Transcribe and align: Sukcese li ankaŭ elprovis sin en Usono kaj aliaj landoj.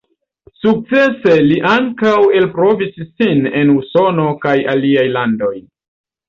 Sukcese 0.59 1.33
li 1.49 1.57
ankaŭ 1.71 2.13
elprovis 2.39 2.97
sin 3.03 3.45
en 3.61 3.75
Usono 3.75 4.27
kaj 4.47 4.55
aliaj 4.75 5.05
landoj. 5.21 5.55